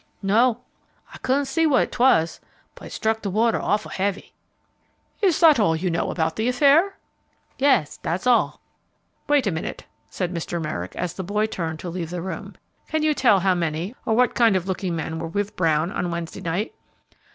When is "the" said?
3.21-3.29, 6.37-6.47, 11.13-11.23, 12.09-12.23